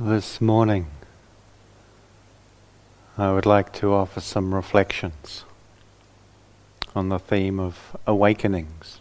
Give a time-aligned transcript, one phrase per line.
[0.00, 0.86] This morning,
[3.16, 5.44] I would like to offer some reflections
[6.94, 9.00] on the theme of awakenings.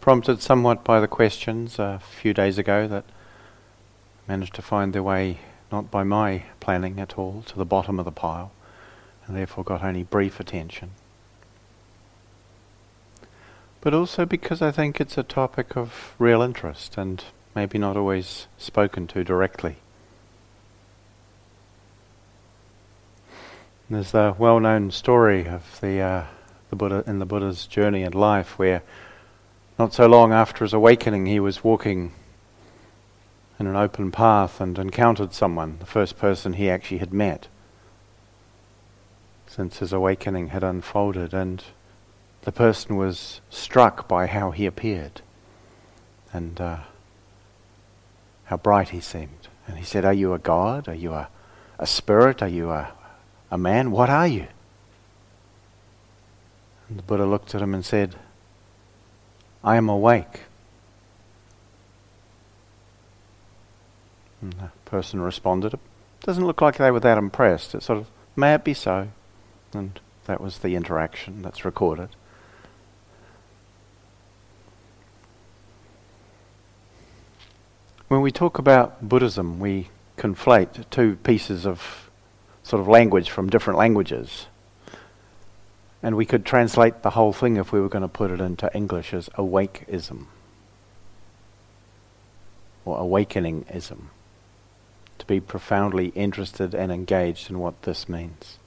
[0.00, 3.04] Prompted somewhat by the questions a few days ago that
[4.26, 5.38] managed to find their way,
[5.70, 8.50] not by my planning at all, to the bottom of the pile,
[9.28, 10.90] and therefore got only brief attention
[13.84, 17.22] but also because I think it's a topic of real interest and
[17.54, 19.76] maybe not always spoken to directly.
[23.90, 26.24] There's the well-known story of the uh,
[26.70, 28.82] the Buddha in the Buddha's journey in life, where
[29.78, 32.12] not so long after his awakening, he was walking
[33.60, 37.48] in an open path and encountered someone, the first person he actually had met
[39.46, 41.62] since his awakening had unfolded, and
[42.44, 45.22] the person was struck by how he appeared
[46.32, 46.78] and uh,
[48.44, 49.48] how bright he seemed.
[49.66, 50.86] And he said, Are you a god?
[50.86, 51.28] Are you a,
[51.78, 52.42] a spirit?
[52.42, 52.92] Are you a,
[53.50, 53.90] a man?
[53.90, 54.46] What are you?
[56.88, 58.16] And the Buddha looked at him and said,
[59.62, 60.42] I am awake.
[64.42, 65.80] And the person responded, It
[66.22, 67.74] doesn't look like they were that impressed.
[67.74, 69.08] It sort of, may it be so.
[69.72, 72.10] And that was the interaction that's recorded.
[78.08, 79.88] When we talk about Buddhism, we
[80.18, 82.10] conflate two pieces of
[82.62, 84.46] sort of language from different languages.
[86.02, 88.70] And we could translate the whole thing if we were going to put it into
[88.74, 90.26] English as awakeism
[92.84, 94.08] or awakeningism.
[95.18, 98.58] To be profoundly interested and engaged in what this means.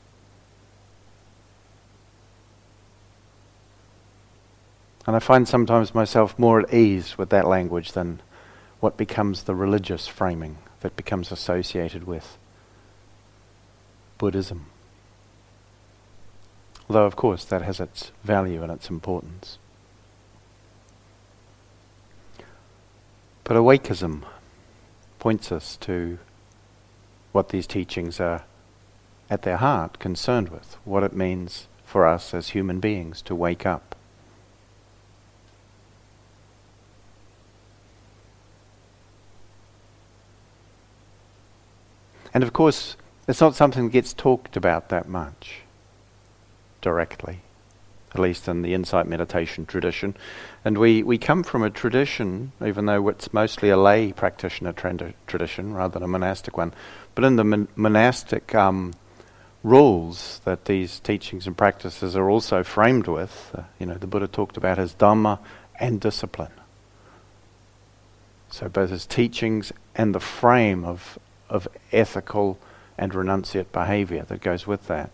[5.05, 8.19] And I find sometimes myself more at ease with that language than
[8.79, 12.37] what becomes the religious framing that becomes associated with
[14.17, 14.67] Buddhism.
[16.89, 19.57] Although, of course, that has its value and its importance.
[23.43, 24.23] But awakeism
[25.19, 26.19] points us to
[27.31, 28.43] what these teachings are
[29.29, 33.65] at their heart concerned with, what it means for us as human beings to wake
[33.65, 33.96] up.
[42.37, 45.61] And of course, it's not something that gets talked about that much
[46.81, 47.39] directly,
[48.13, 50.15] at least in the insight meditation tradition.
[50.63, 55.15] And we, we come from a tradition, even though it's mostly a lay practitioner trend-
[55.25, 56.75] tradition rather than a monastic one,
[57.15, 58.93] but in the mon- monastic um,
[59.63, 64.27] rules that these teachings and practices are also framed with, uh, you know, the Buddha
[64.27, 65.39] talked about his Dhamma
[65.79, 66.53] and discipline.
[68.51, 71.17] So both his teachings and the frame of
[71.49, 72.57] of ethical
[72.97, 75.11] and renunciate behavior that goes with that.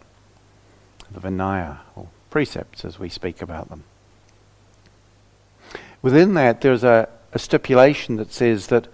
[1.11, 3.83] The Vinaya, or precepts as we speak about them.
[6.01, 8.87] Within that, there's a, a stipulation that says that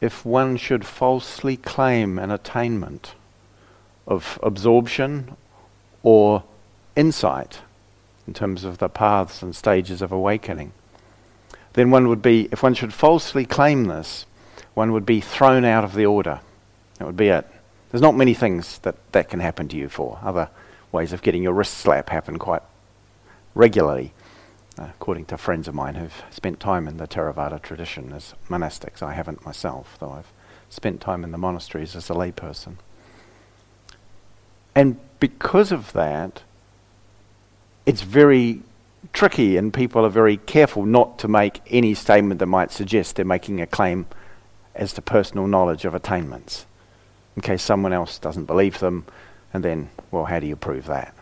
[0.00, 3.14] if one should falsely claim an attainment
[4.06, 5.36] of absorption
[6.02, 6.44] or
[6.94, 7.60] insight
[8.26, 10.72] in terms of the paths and stages of awakening,
[11.74, 14.26] then one would be, if one should falsely claim this,
[14.74, 16.40] one would be thrown out of the order.
[16.98, 17.46] That would be it.
[17.90, 20.18] There's not many things that that can happen to you for.
[20.22, 20.48] Other
[20.92, 22.62] ways of getting your wrist slap happen quite
[23.54, 24.12] regularly,
[24.78, 29.02] uh, according to friends of mine who've spent time in the Theravada tradition as monastics.
[29.02, 30.32] I haven't myself, though I've
[30.68, 32.76] spent time in the monasteries as a layperson.
[34.74, 36.42] And because of that,
[37.86, 38.62] it's very
[39.12, 43.24] tricky, and people are very careful not to make any statement that might suggest they're
[43.24, 44.06] making a claim
[44.74, 46.66] as to personal knowledge of attainments
[47.36, 49.06] in case someone else doesn't believe them.
[49.52, 51.14] And then, well, how do you prove that?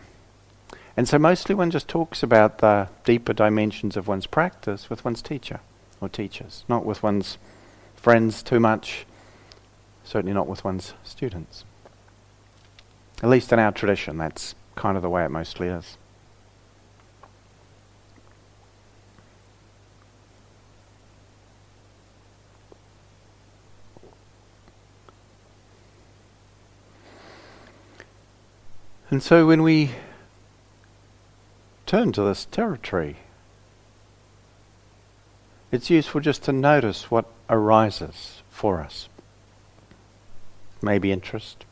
[0.97, 5.21] And so mostly one just talks about the deeper dimensions of one's practice with one's
[5.21, 5.59] teacher
[5.99, 7.37] or teachers, not with one's
[7.95, 9.05] friends too much,
[10.03, 11.65] certainly not with one's students.
[13.21, 15.97] At least in our tradition, that's kind of the way it mostly is.
[29.15, 29.91] And so when we
[31.85, 33.15] turn to this territory,
[35.71, 39.07] it's useful just to notice what arises for us.
[40.81, 41.63] Maybe interest,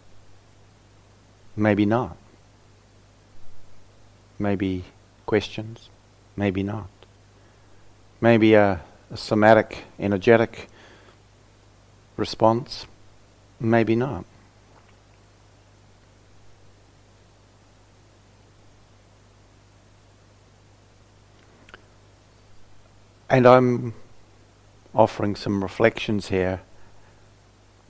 [1.57, 2.15] maybe not.
[4.39, 4.85] Maybe
[5.25, 5.89] questions,
[6.37, 6.87] maybe not.
[8.21, 8.79] Maybe a,
[9.11, 10.69] a somatic, energetic
[12.15, 12.85] response?
[13.59, 14.23] Maybe not.
[23.33, 23.95] And I'm
[24.93, 26.61] offering some reflections here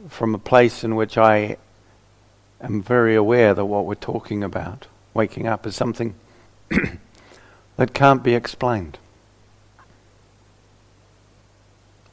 [0.07, 1.57] from a place in which I
[2.61, 6.15] am very aware that what we're talking about, waking up, is something
[7.75, 8.99] that can't be explained.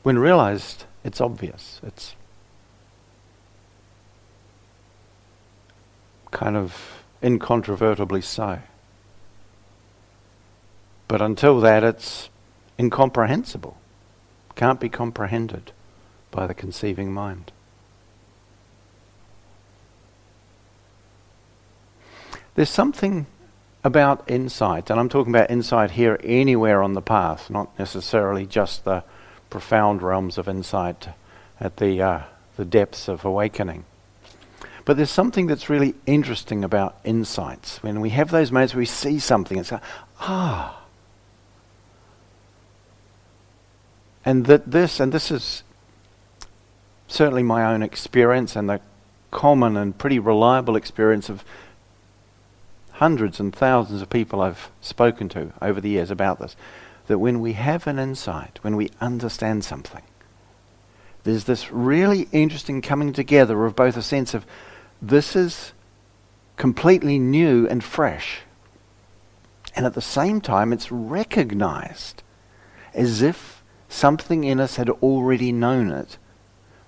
[0.03, 1.81] When realized, it's obvious.
[1.85, 2.17] It's
[6.33, 8.59] kind of incontrovertibly so.
[11.07, 12.30] But until that, it's
[12.81, 13.77] incomprehensible,
[14.57, 15.73] can't be comprehended
[16.31, 17.53] by the conceiving mind.
[22.55, 23.27] There's something
[23.85, 28.85] about insight, and I'm talking about insight here anywhere on the path, not necessarily just
[28.85, 29.05] the
[29.51, 31.09] profound realms of insight
[31.61, 32.23] at the, uh,
[32.57, 33.85] the depths of awakening.
[34.87, 37.83] But there's something that's really interesting about insights.
[37.83, 39.83] When we have those moments we see something, it's like,
[40.21, 40.80] ah,
[44.31, 45.65] And that this, and this is
[47.09, 48.81] certainly my own experience and the
[49.33, 51.43] common and pretty reliable experience of
[52.93, 56.55] hundreds and thousands of people I've spoken to over the years about this,
[57.09, 60.05] that when we have an insight, when we understand something,
[61.25, 64.47] there's this really interesting coming together of both a sense of
[65.03, 65.73] this is
[66.57, 68.43] completely new and fresh,
[69.75, 72.23] and at the same time it's recognized
[72.95, 73.60] as if
[73.91, 76.17] Something in us had already known it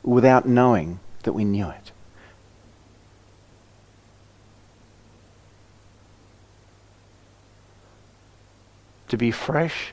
[0.05, 1.91] without knowing that we knew it.
[9.09, 9.93] To be fresh,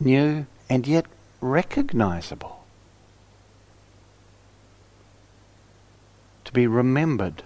[0.00, 1.06] new, and yet
[1.40, 2.64] recognizable.
[6.44, 7.44] To be remembered,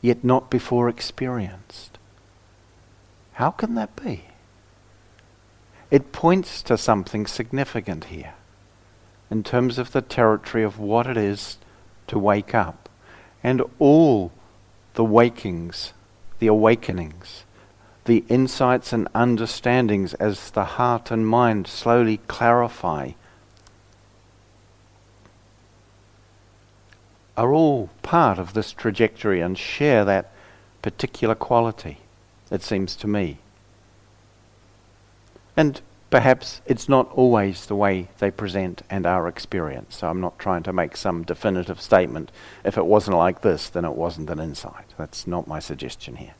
[0.00, 1.98] yet not before experienced.
[3.34, 4.24] How can that be?
[5.94, 8.34] It points to something significant here
[9.30, 11.56] in terms of the territory of what it is
[12.08, 12.88] to wake up
[13.44, 14.32] and all
[14.94, 15.92] the wakings,
[16.40, 17.44] the awakenings,
[18.06, 23.12] the insights and understandings as the heart and mind slowly clarify
[27.36, 30.32] are all part of this trajectory and share that
[30.82, 31.98] particular quality,
[32.50, 33.38] it seems to me.
[35.56, 35.80] And
[36.10, 39.98] perhaps it's not always the way they present and are experienced.
[39.98, 42.30] So I'm not trying to make some definitive statement.
[42.64, 44.94] If it wasn't like this, then it wasn't an insight.
[44.96, 46.34] That's not my suggestion here.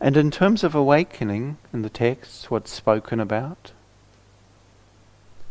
[0.00, 3.72] And in terms of awakening in the texts, what's spoken about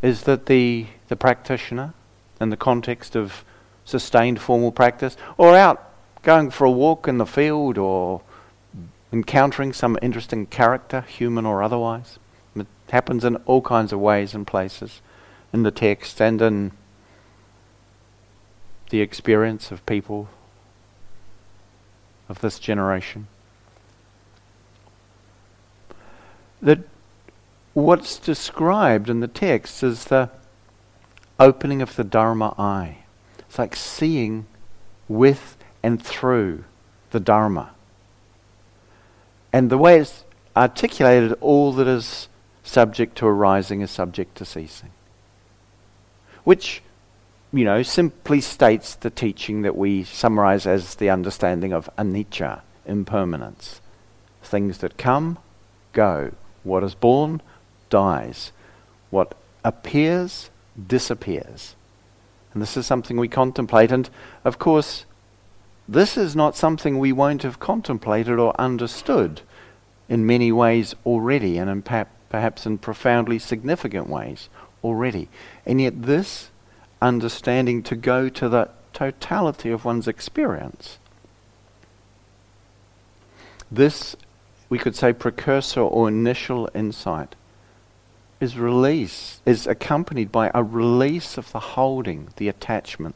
[0.01, 1.94] is that the, the practitioner,
[2.39, 3.44] in the context of
[3.86, 5.92] sustained formal practice, or out
[6.25, 8.22] going for a walk in the field or
[9.13, 12.18] encountering some interesting character, human or otherwise.
[12.56, 15.01] It happens in all kinds of ways and places
[15.54, 16.72] in the text and in
[18.89, 20.27] the experience of people
[22.27, 23.27] of this generation.
[26.60, 26.79] That
[27.75, 30.32] what's described in the text is the
[31.39, 32.98] opening of the Dharma eye.
[33.38, 34.48] It's like seeing
[35.08, 35.55] with
[35.86, 36.63] and through
[37.12, 37.70] the Dharma.
[39.54, 40.24] And the way it's
[40.58, 42.27] articulated, all that is
[42.63, 44.89] subject to arising is subject to ceasing.
[46.44, 46.82] Which,
[47.54, 53.80] you know, simply states the teaching that we summarize as the understanding of anicca, impermanence.
[54.42, 55.38] Things that come,
[55.94, 56.32] go.
[56.63, 57.44] What is born,
[57.92, 58.51] dies.
[59.12, 60.50] What appears,
[60.88, 61.75] disappears.
[62.54, 63.92] And this is something we contemplate.
[63.92, 64.10] And
[64.44, 65.06] of course,
[65.88, 69.42] this is not something we won't have contemplated or understood
[70.10, 74.50] in many ways already, and in perhaps in profoundly significant ways
[74.84, 75.27] already.
[75.65, 76.50] And yet, this
[77.01, 80.98] understanding to go to the totality of one's experience,
[83.72, 84.15] this,
[84.70, 87.36] we could say, precursor or initial insight,
[88.39, 93.15] is release, is accompanied by a release of the holding, the attachment,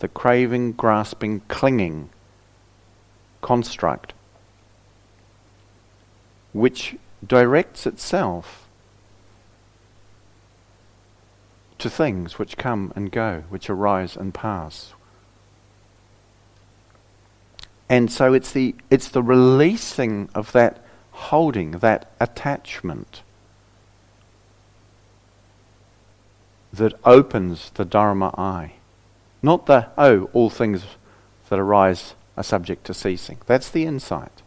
[0.00, 2.10] the craving, grasping, clinging
[3.40, 4.12] construct,
[6.52, 8.66] which directs itself
[11.78, 14.92] to things which come and go, which arise and pass.
[17.88, 23.22] And so it's the, it's the releasing of that holding, that attachment,
[26.72, 28.74] that opens the Dharma eye.
[29.42, 30.84] Not the, oh, all things
[31.48, 33.38] that arise are subject to ceasing.
[33.46, 34.42] That's the insight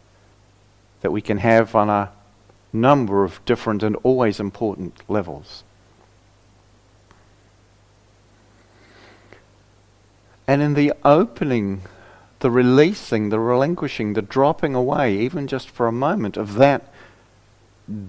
[1.00, 2.12] that we can have on a
[2.72, 5.64] number of different and always important levels.
[10.46, 11.82] And in the opening,
[12.40, 16.92] the releasing, the relinquishing, the dropping away, even just for a moment, of that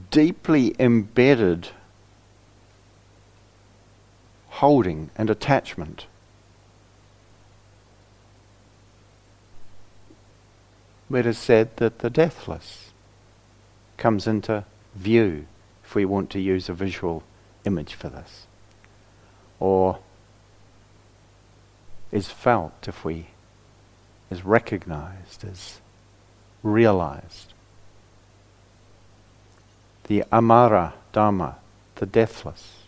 [0.09, 1.69] deeply embedded
[4.49, 6.07] holding and attachment.
[11.13, 12.91] It is said that the deathless
[13.97, 15.45] comes into view,
[15.83, 17.23] if we want to use a visual
[17.63, 18.47] image for this.
[19.59, 19.99] Or
[22.11, 23.27] is felt, if we,
[24.31, 25.79] is recognized, is
[26.63, 27.53] realized.
[30.07, 31.57] The Amara Dharma,
[31.95, 32.83] the deathless,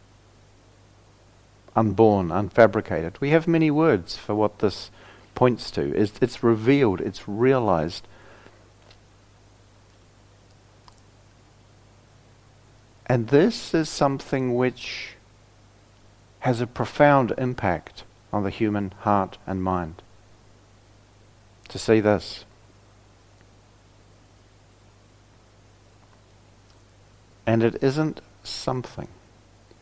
[1.76, 3.20] unborn, unfabricated.
[3.20, 4.90] We have many words for what this
[5.38, 5.96] points to.
[5.96, 8.08] It's, it's revealed, it's realized.
[13.06, 15.10] And this is something which
[16.40, 18.04] has a profound impact
[18.34, 20.02] on the human heart and mind.
[21.68, 22.44] To see this.
[27.46, 29.10] And it isn't something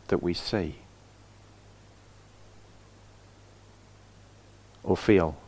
[0.08, 0.74] that we see
[4.84, 5.38] or feel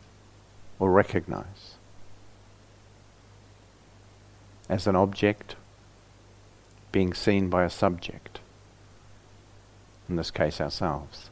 [0.79, 1.75] or recognize
[4.69, 5.57] as an object
[6.93, 8.41] being seen by a subject,
[10.09, 11.31] in this case ourselves.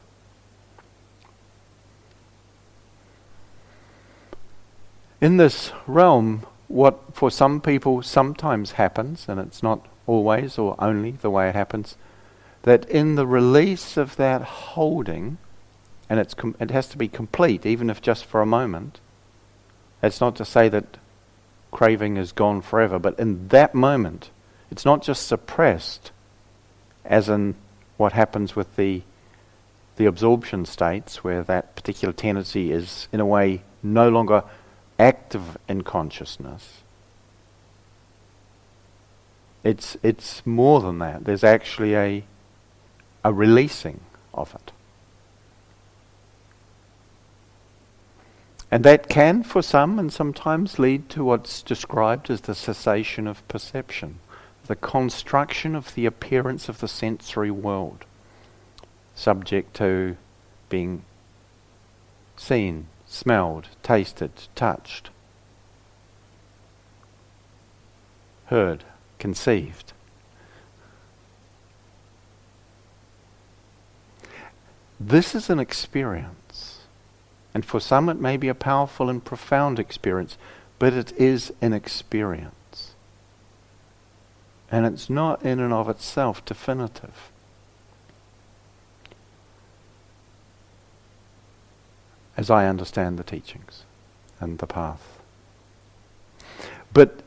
[5.19, 11.11] in this realm, what for some people sometimes happens, and it's not always or only
[11.11, 11.97] the way it happens,
[12.63, 15.37] that in the release of that holding,
[16.09, 18.99] and it's com- it has to be complete, even if just for a moment.
[20.01, 20.97] It's not to say that
[21.71, 24.29] craving is gone forever, but in that moment,
[24.71, 26.11] it's not just suppressed,
[27.05, 27.55] as in
[27.97, 29.03] what happens with the
[29.97, 34.43] the absorption states, where that particular tendency is in a way no longer
[34.99, 36.83] active in consciousness.
[39.63, 41.25] It's, it's more than that.
[41.25, 42.23] There's actually a,
[43.23, 43.99] a releasing
[44.33, 44.71] of it.
[48.69, 53.47] And that can, for some, and sometimes lead to what's described as the cessation of
[53.47, 54.19] perception,
[54.65, 58.03] the construction of the appearance of the sensory world,
[59.15, 60.17] subject to
[60.67, 61.03] being
[62.35, 65.09] seen, smelled, tasted, touched,
[68.47, 68.83] heard,
[69.17, 69.93] conceived.
[74.99, 76.46] This is an experience.
[77.57, 80.37] And for some, it may be a powerful and profound experience,
[80.77, 82.93] but it is an experience.
[84.69, 87.31] And it's not in and of itself definitive.
[92.37, 93.85] as I understand the teachings
[94.39, 95.17] and the path.
[96.93, 97.23] But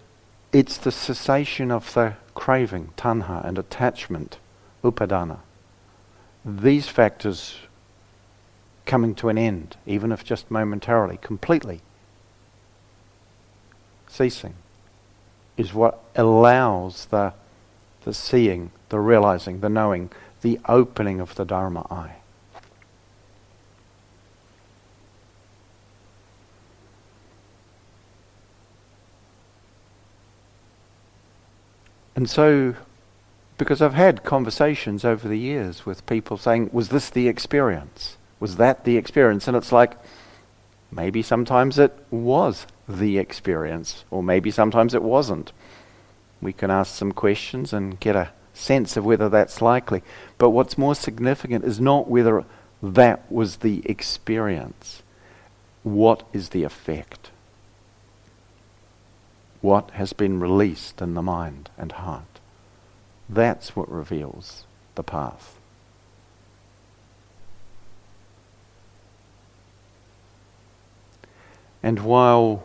[0.53, 4.39] it's the cessation of the craving, tanha, and attachment,
[4.85, 5.41] upadana.
[6.45, 7.57] These factors
[8.91, 11.81] coming to an end, even if just momentarily, completely
[14.09, 14.55] ceasing,
[15.57, 17.33] is what allows the,
[18.03, 22.17] the seeing, the realizing, the knowing, the opening of the Dharma eye.
[32.17, 32.75] And so,
[33.57, 38.17] because I've had conversations over the years with people saying, was this the experience?
[38.41, 39.47] Was that the experience?
[39.47, 39.93] And it's like,
[40.91, 45.53] maybe sometimes it was the experience, or maybe sometimes it wasn't.
[46.43, 50.03] We can ask some questions and get a sense of whether that's likely.
[50.39, 52.45] But what's more significant is not whether
[52.83, 55.03] that was the experience.
[55.83, 57.31] What is the effect?
[59.61, 62.41] what has been released in the mind and heart.
[63.29, 65.60] That's what reveals the path.
[71.83, 72.65] And while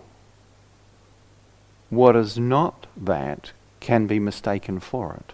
[1.90, 5.34] what is not that can be mistaken for it,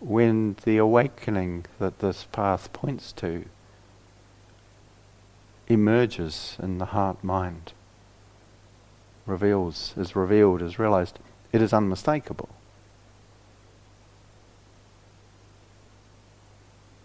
[0.00, 3.44] when the awakening that this path points to
[5.68, 7.72] emerges in the heart mind,
[9.26, 11.18] reveals, is revealed, is realized,
[11.52, 12.48] it is unmistakable.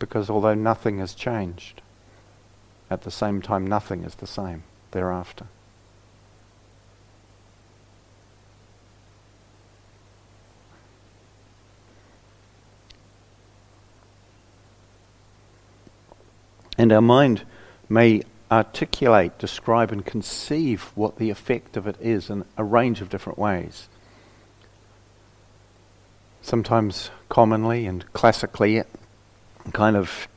[0.02, 1.80] Because although nothing has changed,
[2.90, 5.46] at the same time nothing is the same thereafter.
[16.80, 17.46] And our mind
[17.88, 23.10] may articulate, describe, and conceive what the effect of it is in a range of
[23.10, 23.88] different ways.
[26.42, 28.82] Sometimes commonly and classically,
[29.74, 30.28] kind of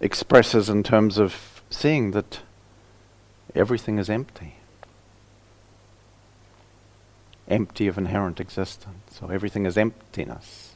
[0.00, 2.40] expresses in terms of seeing that
[3.54, 4.56] everything is empty.
[7.48, 10.74] Empty of inherent existence, so everything is emptiness.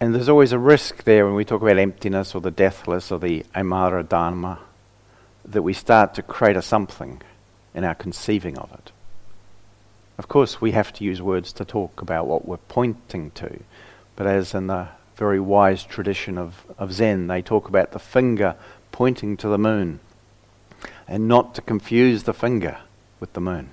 [0.00, 3.18] And there's always a risk there when we talk about emptiness or the deathless or
[3.18, 4.58] the Amara Dharma
[5.44, 7.22] that we start to create a something
[7.74, 8.92] in our conceiving of it.
[10.18, 13.60] Of course, we have to use words to talk about what we're pointing to,
[14.16, 14.88] but as in the
[15.22, 18.56] very wise tradition of, of Zen, they talk about the finger
[18.90, 20.00] pointing to the moon
[21.06, 22.78] and not to confuse the finger
[23.20, 23.70] with the moon.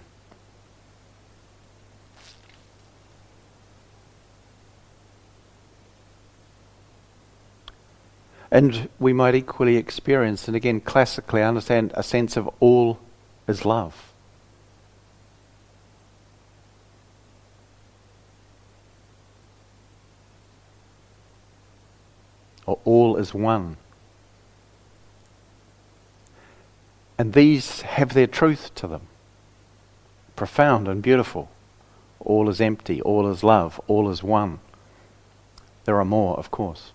[8.52, 13.00] And we might equally experience, and again, classically understand, a sense of all
[13.48, 14.09] is love.
[22.86, 23.78] All is one.
[27.18, 29.08] And these have their truth to them
[30.40, 31.50] profound and beautiful.
[32.22, 34.60] All is empty, all is love, all is one.
[35.84, 36.94] There are more, of course.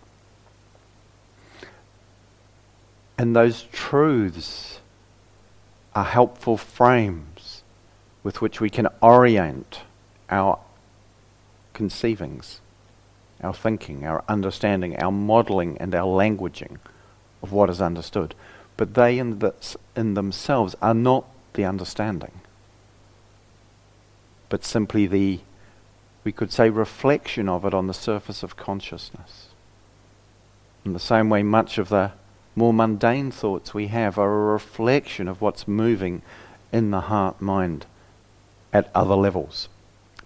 [3.19, 4.81] And those truths
[5.95, 7.63] are helpful frames
[8.23, 9.83] with which we can orient
[10.31, 10.59] our
[11.75, 12.61] conceivings,
[13.45, 16.79] our thinking, our understanding, our modeling, and our languaging
[17.43, 18.35] of what is understood.
[18.77, 19.41] But they in,
[19.95, 22.41] in themselves are not the understanding,
[24.49, 25.41] but simply the,
[26.25, 29.49] we could say, reflection of it on the surface of consciousness.
[30.85, 32.13] In the same way, much of the
[32.57, 36.23] more mundane thoughts we have are a reflection of what's moving
[36.73, 37.87] in the heart mind
[38.73, 39.69] at other levels,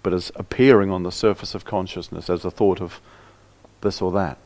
[0.09, 2.99] but is appearing on the surface of consciousness as a thought of
[3.83, 4.38] this or that.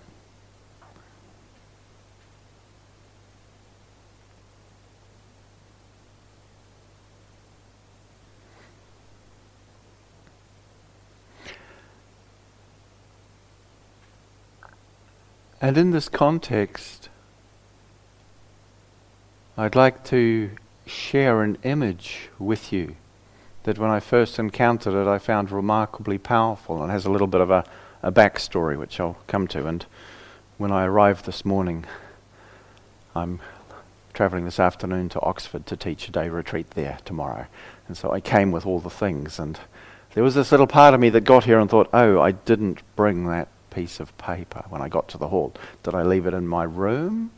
[15.60, 17.08] And in this context,
[19.56, 20.50] I'd like to
[20.86, 22.96] share an image with you
[23.64, 27.40] that when I first encountered it, I found remarkably powerful and has a little bit
[27.40, 27.64] of a,
[28.02, 29.66] a backstory, which I'll come to.
[29.66, 29.86] And
[30.58, 31.84] when I arrived this morning,
[33.14, 33.40] I'm
[34.12, 37.46] travelling this afternoon to Oxford to teach a day retreat there tomorrow.
[37.88, 39.38] And so I came with all the things.
[39.38, 39.58] And
[40.14, 42.82] there was this little part of me that got here and thought, oh, I didn't
[42.96, 45.54] bring that piece of paper when I got to the hall.
[45.82, 47.30] Did I leave it in my room?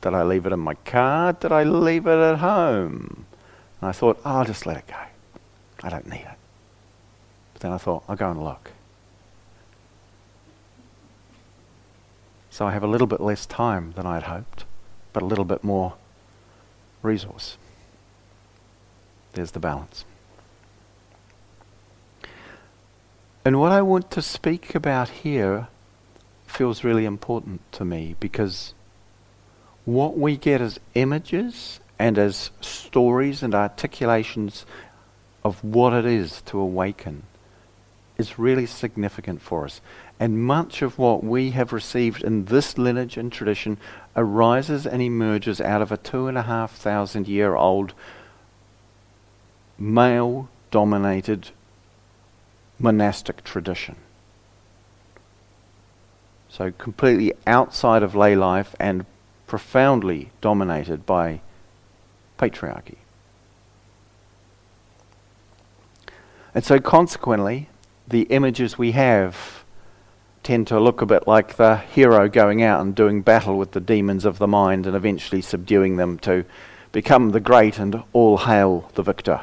[0.00, 1.32] Did I leave it in my car?
[1.32, 3.26] Did I leave it at home?
[3.80, 4.96] And I thought, oh, I'll just let it go.
[5.82, 6.38] I don't need it.
[7.54, 8.70] But then I thought, I'll go and look.
[12.50, 14.64] So I have a little bit less time than I had hoped,
[15.12, 15.94] but a little bit more
[17.02, 17.56] resource.
[19.32, 20.04] There's the balance.
[23.44, 25.68] And what I want to speak about here
[26.46, 28.74] feels really important to me because
[29.84, 34.64] what we get as images and as stories and articulations
[35.44, 37.24] of what it is to awaken
[38.18, 39.80] is really significant for us.
[40.20, 43.78] And much of what we have received in this lineage and tradition
[44.14, 47.94] arises and emerges out of a two and a half thousand year old
[49.78, 51.50] male dominated
[52.78, 53.96] monastic tradition.
[56.48, 59.06] So, completely outside of lay life and
[59.46, 61.40] profoundly dominated by
[62.38, 62.96] patriarchy.
[66.54, 67.68] And so, consequently,
[68.06, 69.64] the images we have
[70.42, 73.80] tend to look a bit like the hero going out and doing battle with the
[73.80, 76.44] demons of the mind and eventually subduing them to
[76.90, 79.42] become the great and all hail the victor.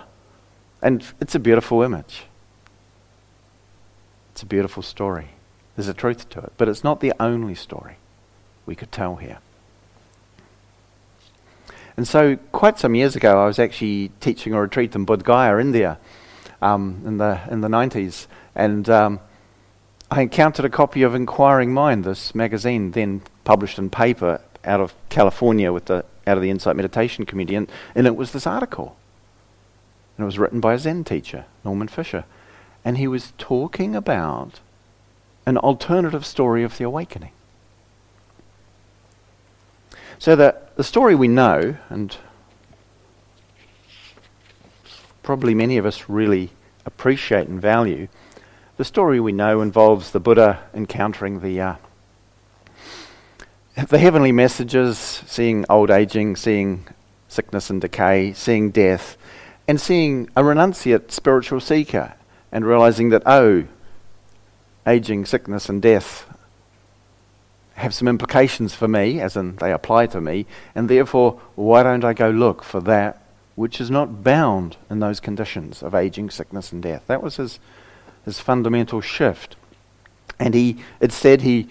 [0.81, 2.25] And it's a beautiful image.
[4.33, 5.29] It's a beautiful story.
[5.75, 6.53] There's a truth to it.
[6.57, 7.95] But it's not the only story
[8.65, 9.39] we could tell here.
[11.97, 15.57] And so, quite some years ago, I was actually teaching a retreat in Bodh Gaya,
[15.59, 15.97] India,
[16.61, 18.27] um, in, the, in the 90s.
[18.55, 19.19] And um,
[20.11, 24.93] I encountered a copy of Inquiring Mind, this magazine, then published in paper out of
[25.09, 27.55] California with the, out of the Insight Meditation community.
[27.55, 28.97] And, and it was this article.
[30.17, 32.25] And it was written by a Zen teacher, Norman Fischer.
[32.83, 34.59] And he was talking about
[35.45, 37.31] an alternative story of the awakening.
[40.17, 42.17] So the, the story we know, and
[45.23, 46.51] probably many of us really
[46.85, 48.07] appreciate and value,
[48.77, 51.75] the story we know involves the Buddha encountering the uh,
[53.89, 56.87] the heavenly messages, seeing old aging, seeing
[57.27, 59.17] sickness and decay, seeing death,
[59.67, 62.13] and seeing a renunciate spiritual seeker,
[62.51, 63.65] and realizing that oh,
[64.87, 66.25] aging, sickness, and death
[67.75, 72.03] have some implications for me, as in they apply to me, and therefore, why don't
[72.03, 73.18] I go look for that
[73.59, 77.03] which is not bound in those conditions of aging, sickness, and death?
[77.07, 77.59] That was his,
[78.23, 79.57] his fundamental shift.
[80.39, 81.67] And he, it said he,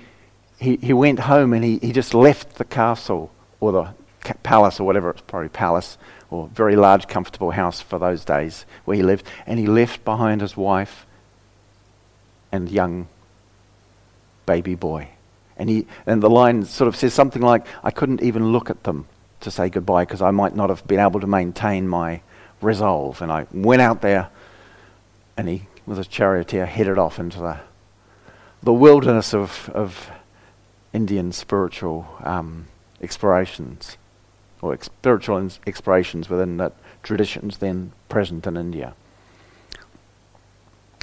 [0.58, 3.94] he, he went home and he, he just left the castle or the
[4.42, 5.96] palace or whatever, it's probably palace
[6.30, 10.42] or very large, comfortable house for those days where he lived, and he left behind
[10.42, 11.06] his wife
[12.52, 13.08] and young
[14.44, 15.08] baby boy.
[15.56, 18.82] And, he, and the line sort of says something like, I couldn't even look at
[18.82, 19.06] them
[19.40, 22.22] to say goodbye because I might not have been able to maintain my
[22.60, 23.22] resolve.
[23.22, 24.28] And I went out there
[25.36, 27.60] and he, with his charioteer, headed off into the,
[28.62, 30.10] the wilderness of, of
[30.92, 32.66] Indian spiritual um,
[33.00, 33.96] explorations,
[34.60, 36.72] or ex- spiritual ins- explorations within the
[37.02, 38.94] traditions then present in India.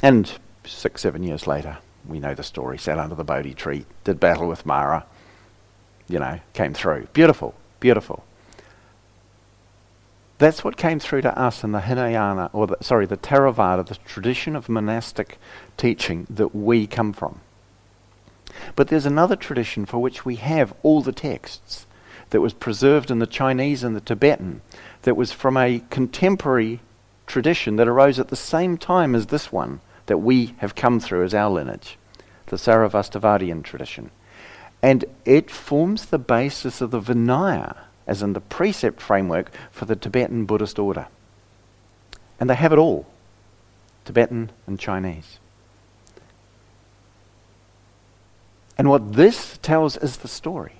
[0.02, 0.30] And
[0.64, 4.48] six, seven years later, we know the story, sat under the Bodhi tree, did battle
[4.48, 5.06] with Mara,
[6.08, 7.06] you know, came through.
[7.12, 8.24] Beautiful, beautiful.
[10.38, 13.94] That's what came through to us in the Hinayana, or the, sorry, the Theravada, the
[13.94, 15.38] tradition of monastic
[15.76, 17.40] teaching that we come from.
[18.74, 21.86] But there's another tradition for which we have all the texts
[22.30, 24.60] that was preserved in the Chinese and the Tibetan
[25.02, 26.80] that was from a contemporary
[27.26, 31.24] tradition that arose at the same time as this one that we have come through
[31.24, 31.98] as our lineage,
[32.46, 34.10] the Sarvastivadian tradition.
[34.82, 39.96] And it forms the basis of the Vinaya, as in the precept framework for the
[39.96, 41.08] Tibetan Buddhist order.
[42.38, 43.06] And they have it all
[44.04, 45.38] Tibetan and Chinese.
[48.78, 50.74] And what this tells is the story,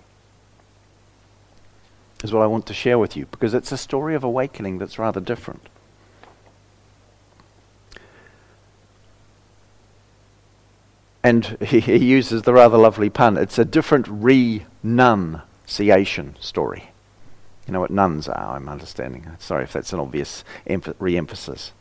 [2.22, 4.98] is what I want to share with you, because it's a story of awakening that's
[4.98, 5.68] rather different.
[11.26, 13.36] And he, he uses the rather lovely pun.
[13.36, 16.90] It's a different renunciation story.
[17.66, 19.26] You know what nuns are, I'm understanding.
[19.40, 21.72] Sorry if that's an obvious emph- re emphasis.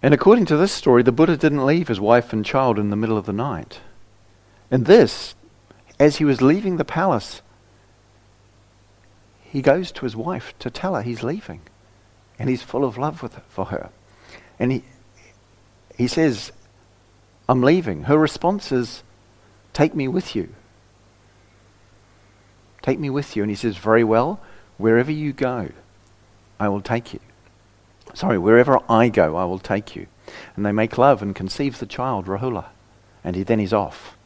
[0.00, 2.96] And according to this story, the Buddha didn't leave his wife and child in the
[2.96, 3.80] middle of the night.
[4.70, 5.34] And this,
[5.98, 7.42] as he was leaving the palace,
[9.42, 11.62] he goes to his wife to tell her he's leaving.
[12.38, 13.90] And he's full of love with, for her.
[14.60, 14.84] And he,
[15.96, 16.52] he says,
[17.48, 18.04] I'm leaving.
[18.04, 19.02] Her response is,
[19.72, 20.54] Take me with you.
[22.82, 23.42] Take me with you.
[23.42, 24.40] And he says, Very well,
[24.78, 25.70] wherever you go,
[26.58, 27.20] I will take you.
[28.14, 30.06] Sorry, wherever I go, I will take you.
[30.56, 32.66] And they make love and conceive the child, Rahula.
[33.22, 34.16] And he, then he's off.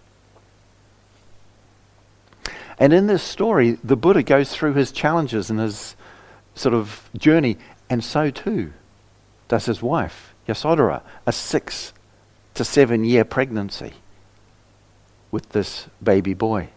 [2.78, 5.96] And in this story, the Buddha goes through his challenges and his
[6.54, 7.56] sort of journey,
[7.90, 8.72] and so too
[9.48, 11.92] does his wife, Yasodhara, a six
[12.58, 13.94] to seven year pregnancy
[15.30, 16.68] with this baby boy.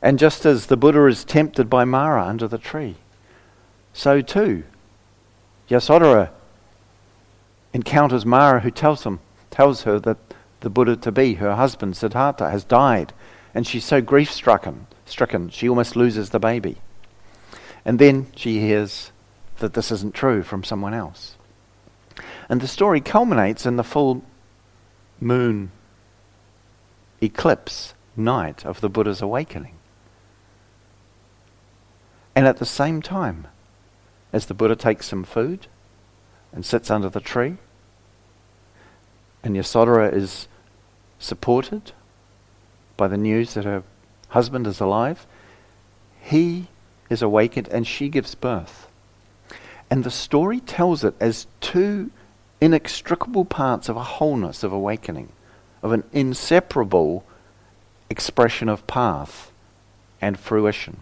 [0.00, 2.96] And just as the Buddha is tempted by Mara under the tree,
[3.92, 4.64] so too
[5.68, 6.30] Yasodhara
[7.74, 10.16] encounters Mara who tells him tells her that
[10.60, 13.12] the Buddha to be, her husband Siddhartha, has died,
[13.54, 16.78] and she's so grief stricken stricken she almost loses the baby.
[17.84, 19.12] And then she hears
[19.58, 21.37] that this isn't true from someone else.
[22.48, 24.22] And the story culminates in the full
[25.20, 25.70] moon
[27.20, 29.74] eclipse night of the Buddha's awakening.
[32.34, 33.48] And at the same time,
[34.32, 35.66] as the Buddha takes some food
[36.52, 37.56] and sits under the tree,
[39.42, 40.48] and Yasodhara is
[41.18, 41.92] supported
[42.96, 43.82] by the news that her
[44.28, 45.26] husband is alive,
[46.20, 46.68] he
[47.10, 48.88] is awakened and she gives birth.
[49.90, 52.10] And the story tells it as two
[52.60, 55.30] inextricable parts of a wholeness of awakening,
[55.82, 57.24] of an inseparable
[58.10, 59.52] expression of path
[60.20, 60.98] and fruition.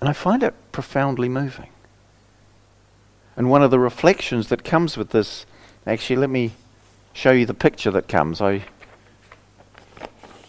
[0.00, 1.70] And I find it profoundly moving.
[3.36, 5.46] And one of the reflections that comes with this,
[5.86, 6.52] actually, let me
[7.12, 8.40] show you the picture that comes.
[8.40, 8.64] I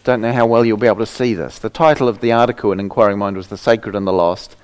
[0.04, 1.60] don't know how well you'll be able to see this.
[1.60, 4.56] The title of the article in Inquiring Mind was The Sacred and the Lost.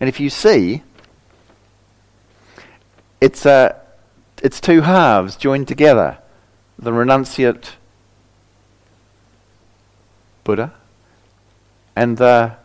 [0.00, 0.82] And if you see,
[3.20, 3.78] it's, uh,
[4.42, 6.18] it's two halves joined together
[6.76, 7.74] the renunciate
[10.42, 10.72] Buddha
[11.94, 12.56] and the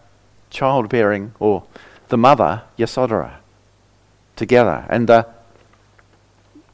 [0.49, 1.63] childbearing, or
[2.07, 3.35] the mother, Yasodhara,
[4.35, 4.87] together.
[4.89, 5.27] And the,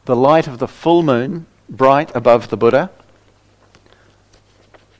[0.05, 2.89] the light of the full moon bright above the Buddha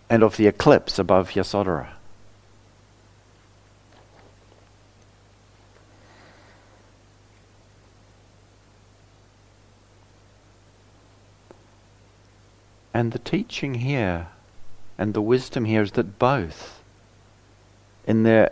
[0.10, 1.93] and of the eclipse above Yasodhara.
[12.94, 14.28] And the teaching here
[14.98, 16.84] and the wisdom here is that both,
[18.06, 18.52] in their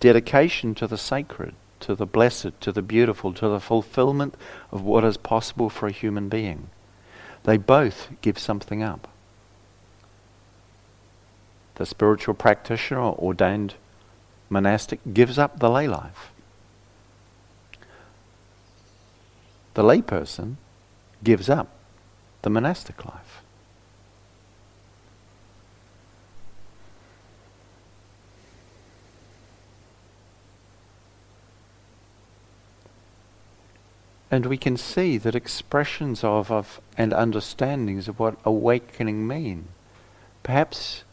[0.00, 4.34] dedication to the sacred, to the blessed, to the beautiful, to the fulfillment
[4.70, 6.68] of what is possible for a human being,
[7.44, 9.08] they both give something up.
[11.76, 13.74] The spiritual practitioner or ordained
[14.50, 16.30] monastic gives up the lay life.
[19.74, 20.56] The layperson
[21.24, 21.70] gives up
[22.42, 23.42] the monastic life.
[34.30, 39.68] And we can see that expressions of, of and understandings of what awakening mean
[40.42, 41.04] perhaps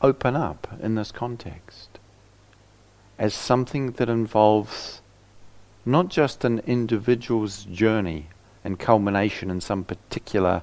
[0.00, 1.98] open up in this context
[3.18, 5.00] as something that involves
[5.84, 8.28] not just an individual's journey
[8.66, 10.60] and culmination in some particular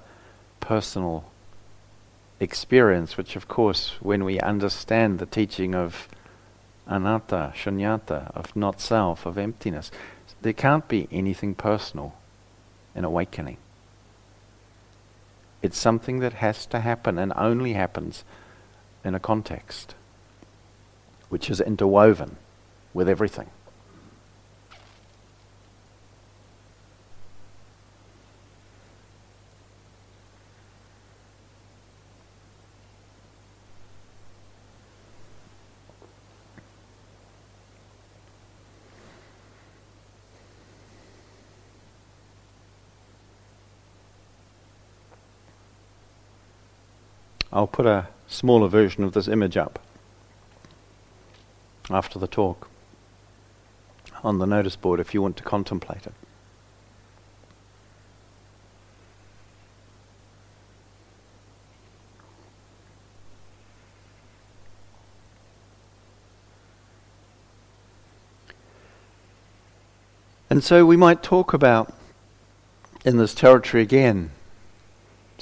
[0.60, 1.24] personal
[2.38, 6.10] experience, which, of course, when we understand the teaching of
[6.86, 9.90] anatta, shunyata, of not self, of emptiness,
[10.42, 12.14] there can't be anything personal
[12.94, 13.56] in awakening.
[15.62, 18.26] It's something that has to happen and only happens
[19.06, 19.96] in a context
[21.30, 22.36] which is interwoven
[22.94, 23.50] with everything.
[47.56, 49.78] I'll put a smaller version of this image up
[51.88, 52.68] after the talk
[54.24, 56.14] on the notice board if you want to contemplate it.
[70.50, 71.94] And so we might talk about
[73.06, 74.32] in this territory again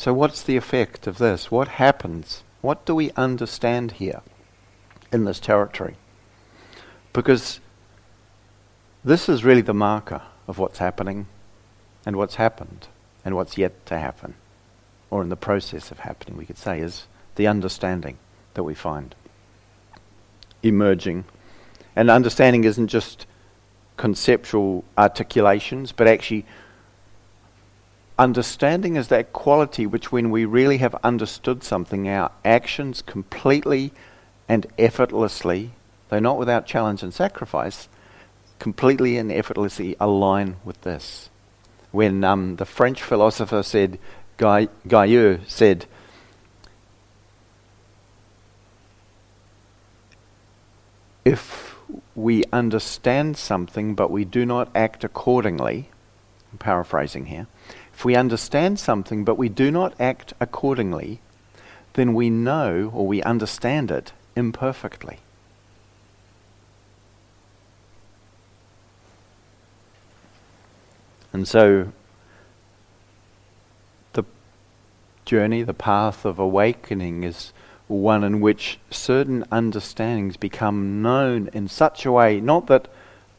[0.01, 1.51] so, what's the effect of this?
[1.51, 2.41] What happens?
[2.61, 4.21] What do we understand here
[5.11, 5.93] in this territory?
[7.13, 7.59] Because
[9.03, 11.27] this is really the marker of what's happening
[12.03, 12.87] and what's happened
[13.23, 14.33] and what's yet to happen,
[15.11, 18.17] or in the process of happening, we could say, is the understanding
[18.55, 19.13] that we find
[20.63, 21.25] emerging.
[21.95, 23.27] And understanding isn't just
[23.97, 26.47] conceptual articulations, but actually
[28.19, 33.91] Understanding is that quality which, when we really have understood something, our actions completely
[34.47, 35.71] and effortlessly,
[36.09, 37.87] though not without challenge and sacrifice,
[38.59, 41.29] completely and effortlessly align with this.
[41.91, 43.97] When um, the French philosopher said,
[44.37, 45.85] Guy, Gaius said,
[51.25, 51.75] if
[52.15, 55.89] we understand something but we do not act accordingly,
[56.51, 57.47] I'm paraphrasing here,
[58.01, 61.21] if we understand something but we do not act accordingly,
[61.93, 65.19] then we know or we understand it imperfectly.
[71.31, 71.91] And so
[74.13, 74.23] the
[75.25, 77.53] journey, the path of awakening is
[77.87, 82.87] one in which certain understandings become known in such a way, not that,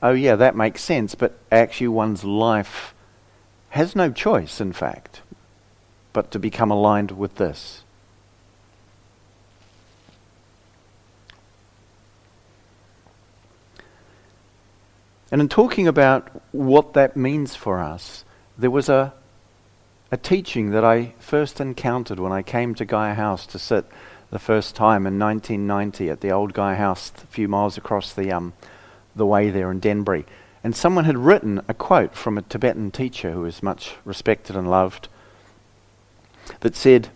[0.01, 2.92] oh yeah, that makes sense, but actually one's life
[3.73, 5.23] has no choice, in fact,
[6.13, 7.83] but to become aligned with this.
[15.31, 18.27] And in talking about what that means for us,
[18.59, 19.15] there was a,
[20.11, 23.87] a teaching that I first encountered when I came to Gaia House to sit
[24.29, 28.31] the first time in 1990 at the old Gaia House a few miles across the,
[28.33, 28.53] um,
[29.17, 30.27] the way there in Denbury.
[30.65, 34.71] And someone had written a quote from a Tibetan teacher who was much respected and
[34.71, 35.09] loved
[36.61, 37.09] that said,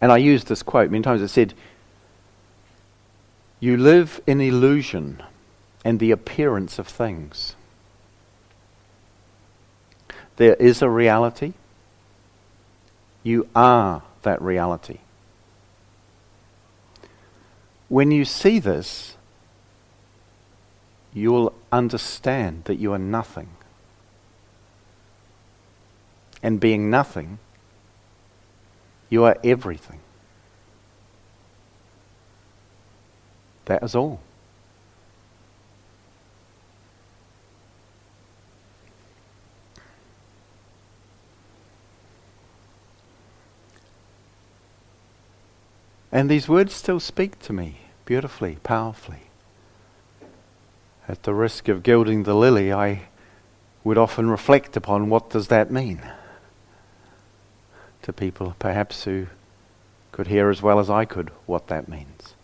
[0.00, 1.54] and I used this quote many times, it said,
[3.58, 5.22] You live in illusion
[5.84, 7.56] and the appearance of things.
[10.36, 11.54] There is a reality.
[13.24, 14.98] You are that reality.
[17.88, 19.16] When you see this,
[21.12, 23.48] you'll understand that you are nothing.
[26.42, 27.38] And being nothing,
[29.08, 30.00] you are everything.
[33.64, 34.20] That is all.
[46.10, 49.27] And these words still speak to me beautifully, powerfully.
[51.08, 53.08] At the risk of gilding the lily, I
[53.82, 56.02] would often reflect upon what does that mean
[58.02, 59.28] to people perhaps who
[60.12, 62.34] could hear as well as I could what that means.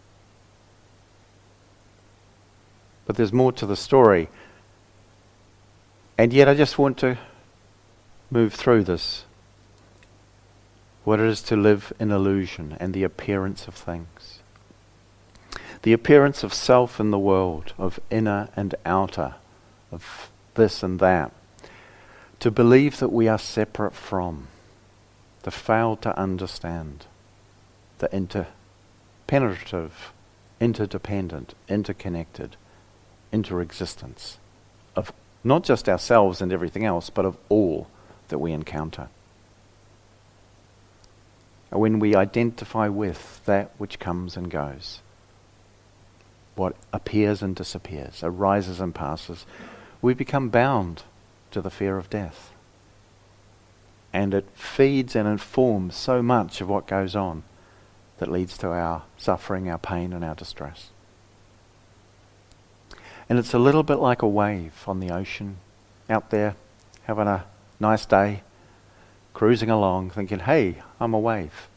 [3.05, 4.29] But there's more to the story.
[6.17, 7.19] And yet I just want to
[8.31, 9.27] move through this
[11.05, 14.34] what it is to live in illusion and the appearance of things.
[15.85, 19.35] The appearance of self in the world, of inner and outer,
[19.93, 21.31] of this and that.
[22.41, 24.49] To believe that we are separate from,
[25.43, 27.05] to fail to understand
[27.99, 28.09] the
[29.29, 29.91] interpenetrative,
[30.59, 32.57] interdependent, interconnected
[33.31, 34.37] interexistence
[34.97, 37.89] of not just ourselves and everything else, but of all
[38.29, 39.09] that we encounter
[41.71, 45.01] when we identify with that which comes and goes,
[46.57, 49.47] what appears and disappears, arises and passes,
[50.01, 51.03] we become bound
[51.51, 52.53] to the fear of death.
[54.13, 57.43] And it feeds and informs so much of what goes on
[58.19, 60.91] that leads to our suffering, our pain, and our distress.
[63.29, 65.57] And it's a little bit like a wave on the ocean
[66.09, 66.55] out there,
[67.05, 67.45] having a
[67.81, 68.43] nice day,
[69.33, 71.69] cruising along, thinking, hey, I'm a wave.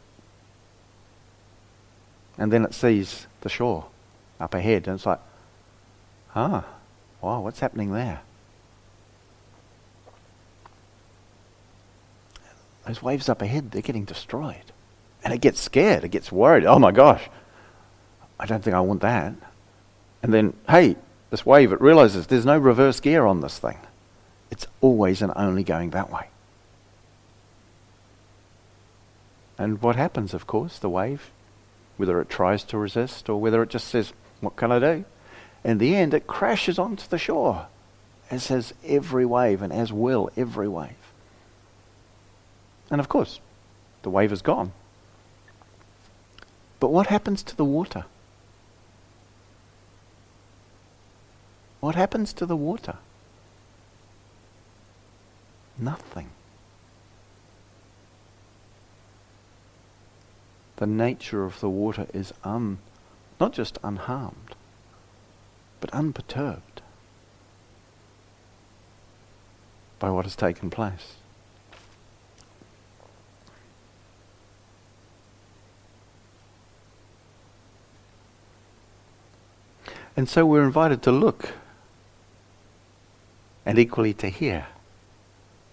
[2.38, 3.88] And then it sees the shore
[4.40, 5.20] up ahead, and it's like,
[6.36, 6.66] ah,
[7.22, 8.22] wow, what's happening there?
[12.86, 14.56] Those waves up ahead, they're getting destroyed.
[15.24, 16.66] And it gets scared, it gets worried.
[16.66, 17.30] Oh my gosh,
[18.40, 19.34] I don't think I want that.
[20.24, 20.96] And then, hey,
[21.30, 23.78] this wave, it realizes there's no reverse gear on this thing.
[24.50, 26.28] It's always and only going that way.
[29.58, 31.32] And what happens, of course, the wave,
[31.98, 35.06] whether it tries to resist or whether it just says, What can I do?
[35.64, 37.68] In the end, it crashes onto the shore,
[38.30, 40.92] as has every wave, and as will every wave.
[42.90, 43.40] And of course,
[44.04, 44.72] the wave is gone.
[46.80, 48.06] But what happens to the water?
[51.80, 52.98] What happens to the water?
[55.78, 56.30] Nothing.
[60.78, 62.78] the nature of the water is un,
[63.40, 64.56] not just unharmed,
[65.80, 66.82] but unperturbed
[70.00, 71.16] by what has taken place.
[80.16, 81.52] And so we're invited to look
[83.66, 84.66] and equally to hear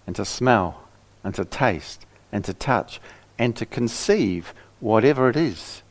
[0.05, 0.83] and to smell
[1.23, 3.01] and to taste and to touch
[3.39, 5.81] and to conceive whatever it is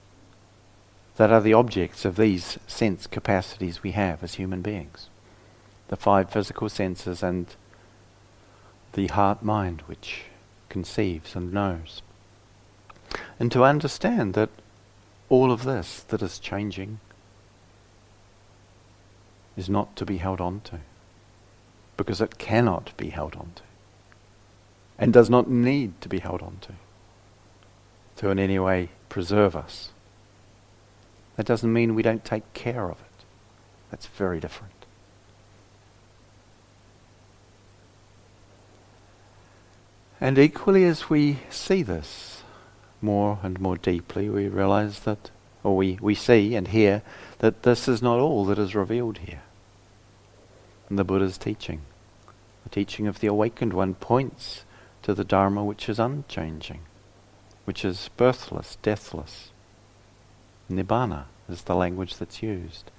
[1.16, 5.08] that are the objects of these sense capacities we have as human beings.
[5.88, 7.46] The five physical senses and
[8.94, 10.24] the heart mind which
[10.68, 12.02] conceives and knows.
[13.38, 14.50] And to understand that
[15.28, 17.00] all of this that is changing
[19.56, 20.80] is not to be held on to,
[21.96, 23.62] because it cannot be held on to,
[24.98, 26.72] and does not need to be held on to
[28.16, 29.90] to in any way preserve us.
[31.36, 33.24] That doesn't mean we don't take care of it.
[33.90, 34.72] That's very different.
[40.20, 42.42] And equally, as we see this
[43.02, 45.30] more and more deeply, we realize that,
[45.62, 47.02] or we, we see and hear,
[47.40, 49.42] that this is not all that is revealed here.
[50.88, 51.82] And the Buddha's teaching,
[52.62, 54.64] the teaching of the awakened one, points
[55.02, 56.80] to the Dharma which is unchanging
[57.64, 59.50] which is birthless, deathless.
[60.70, 62.90] Nibbana is the language that's used.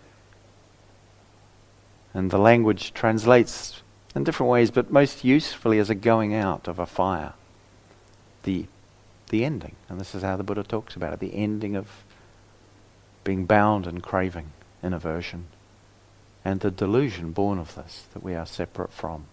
[2.13, 3.81] And the language translates
[4.15, 7.33] in different ways, but most usefully as a going out of a fire.
[8.43, 8.67] The,
[9.29, 9.75] the ending.
[9.89, 12.03] And this is how the Buddha talks about it the ending of
[13.23, 15.47] being bound and craving in aversion.
[16.45, 19.25] And the delusion born of this, that we are separate from.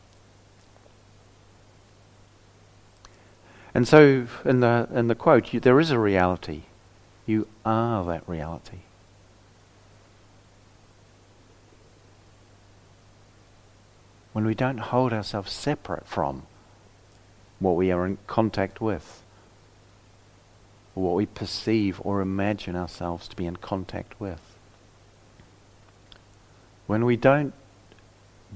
[3.75, 6.63] And so, in the, in the quote, you, there is a reality.
[7.27, 8.79] You are that reality.
[14.33, 16.45] When we don't hold ourselves separate from
[17.61, 19.23] what we are in contact with,
[20.95, 24.41] or what we perceive or imagine ourselves to be in contact with.
[26.87, 27.55] When we don't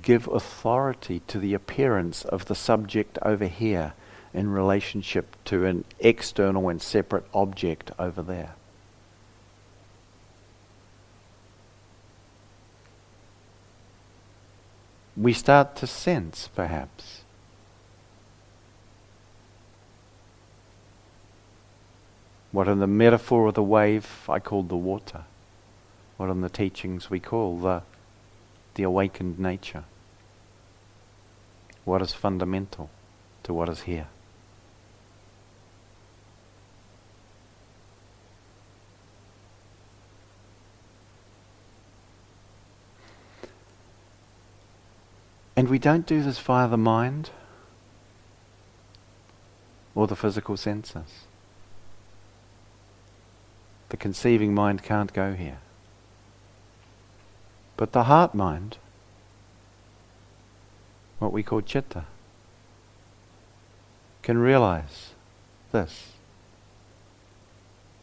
[0.03, 3.95] give authority to the appearance of the subject over here
[4.37, 8.55] in relationship to an external and separate object over there.
[15.17, 17.23] We start to sense, perhaps,
[22.53, 25.25] what in the metaphor of the wave I called the water,
[26.19, 27.83] what in the teachings we call the,
[28.75, 29.85] the awakened nature,
[31.87, 32.91] what is fundamental
[33.45, 34.09] to what is here.
[45.67, 47.31] And we don't do this via the mind
[49.97, 51.25] or the physical senses.
[53.89, 55.59] The conceiving mind can't go here.
[57.77, 58.79] But the heart mind,
[61.19, 62.05] what we call chitta,
[64.23, 65.15] can realize
[65.73, 66.13] this.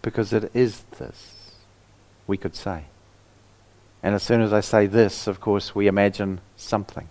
[0.01, 1.51] Because it is this,
[2.28, 2.88] we could say.
[4.03, 7.07] And as soon as I say this, of course, we imagine something.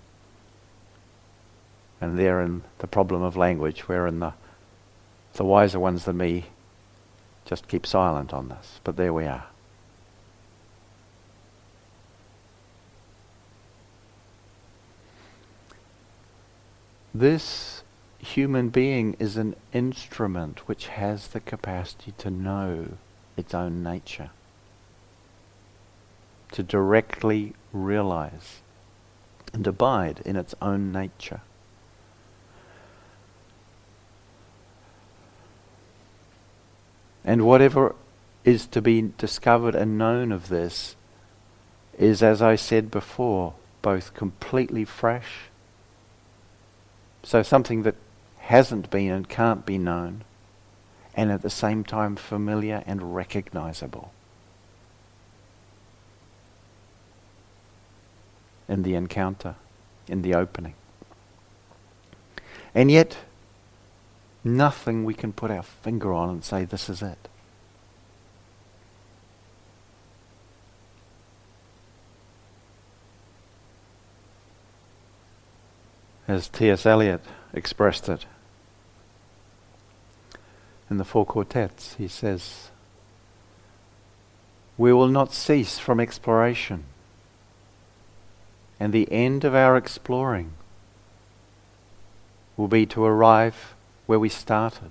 [2.03, 4.33] And therein the problem of language, wherein the,
[5.35, 6.47] the wiser ones than me
[7.45, 8.81] just keep silent on this.
[8.83, 9.45] But there we are.
[17.15, 17.85] This
[18.19, 22.95] human being is an instrument which has the capacity to know
[23.37, 24.31] its own nature,
[26.51, 28.61] to directly realize
[29.53, 31.43] and abide in its own nature.
[37.25, 37.95] And whatever
[38.45, 40.97] is to be discovered and known of this
[41.99, 45.51] is, as I said before, both completely fresh,
[47.23, 47.95] so something that
[48.39, 50.25] hasn't been and can't be known,
[51.15, 54.13] and at the same time familiar and recognizable
[58.69, 59.55] in the encounter,
[60.09, 60.75] in the opening.
[62.75, 63.19] And yet,
[64.45, 67.29] Nothing we can put our finger on and say, this is it.
[76.27, 76.87] As T.S.
[76.87, 77.21] Eliot
[77.53, 78.27] expressed it
[80.89, 82.71] in the Four Quartets, he says,
[84.77, 86.85] We will not cease from exploration,
[88.81, 90.53] and the end of our exploring
[92.57, 93.75] will be to arrive
[94.07, 94.91] where we started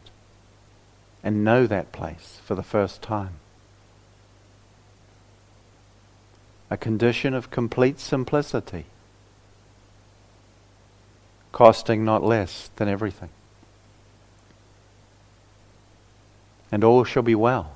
[1.24, 3.36] and know that place for the first time.
[6.70, 8.86] A condition of complete simplicity,
[11.52, 13.30] costing not less than everything.
[16.72, 17.76] And all shall be well,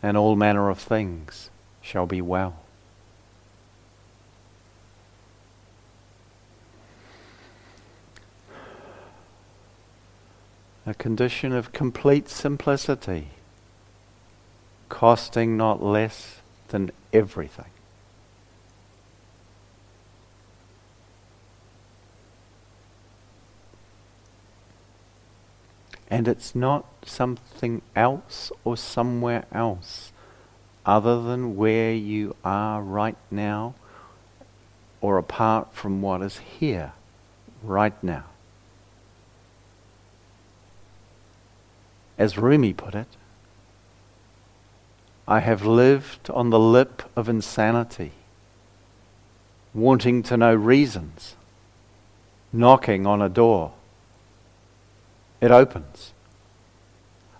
[0.00, 1.50] and all manner of things
[1.82, 2.60] shall be well.
[10.88, 13.28] A condition of complete simplicity,
[14.88, 17.66] costing not less than everything.
[26.10, 30.10] And it's not something else or somewhere else
[30.86, 33.74] other than where you are right now
[35.02, 36.92] or apart from what is here
[37.62, 38.24] right now.
[42.18, 43.06] As Rumi put it,
[45.28, 48.12] I have lived on the lip of insanity,
[49.72, 51.36] wanting to know reasons,
[52.52, 53.72] knocking on a door.
[55.40, 56.12] It opens.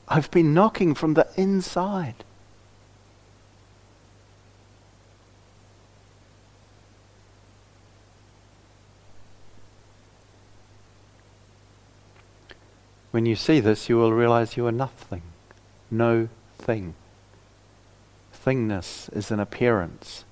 [0.06, 2.24] I've been knocking from the inside.
[13.18, 15.22] When you see this, you will realize you are nothing,
[15.90, 16.94] no thing.
[18.32, 20.24] Thingness is an appearance,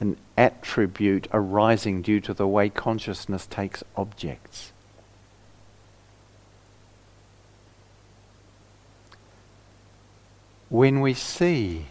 [0.00, 4.72] an attribute arising due to the way consciousness takes objects.
[10.68, 11.86] When we see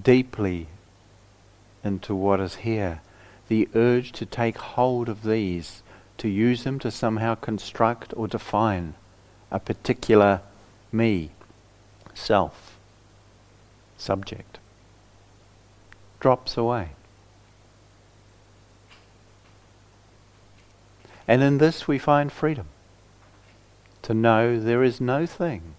[0.00, 0.68] deeply
[1.82, 3.00] into what is here,
[3.48, 5.82] the urge to take hold of these
[6.18, 8.94] to use them to somehow construct or define
[9.50, 10.40] a particular
[10.90, 11.30] me,
[12.14, 12.78] self,
[13.96, 14.58] subject,
[16.20, 16.90] drops away.
[21.28, 22.66] And in this we find freedom
[24.02, 25.74] to know there is no thing,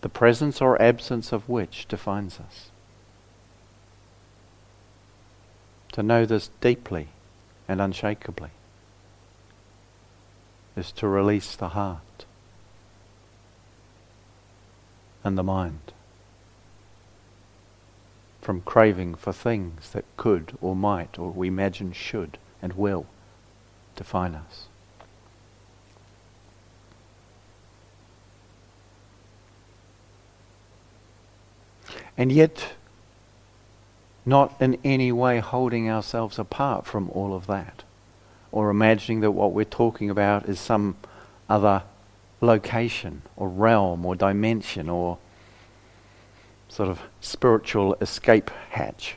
[0.00, 2.70] the presence or absence of which defines us.
[5.92, 7.08] To know this deeply
[7.68, 8.50] and unshakably
[10.76, 12.24] is to release the heart
[15.22, 15.92] and the mind
[18.42, 23.06] from craving for things that could or might or we imagine should and will
[23.96, 24.66] define us.
[32.16, 32.74] And yet,
[34.26, 37.82] not in any way holding ourselves apart from all of that
[38.54, 40.96] or imagining that what we're talking about is some
[41.50, 41.82] other
[42.40, 45.18] location or realm or dimension or
[46.68, 49.16] sort of spiritual escape hatch.